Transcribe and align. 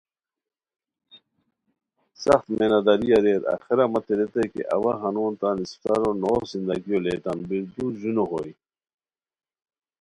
سخت 2.23 2.47
مینہ 2.57 2.79
داری 2.85 3.07
اریر 3.17 3.41
آخرہ 3.53 3.85
متے 3.91 4.13
ریتائے 4.17 4.47
کی 4.53 4.61
اوا 4.75 4.93
ہنون 5.01 5.33
تان 5.39 5.57
اسپڅارو 5.63 6.09
نوغ 6.21 6.41
زندگیو 6.51 6.97
لیتام 7.05 7.39
بیرودو 7.47 7.85
ژونو 7.99 8.23
ہوئے 8.31 8.51